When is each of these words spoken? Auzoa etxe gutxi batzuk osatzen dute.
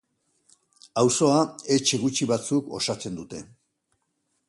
Auzoa 1.01 1.37
etxe 1.77 2.01
gutxi 2.07 2.29
batzuk 2.35 2.75
osatzen 2.81 3.21
dute. 3.23 3.47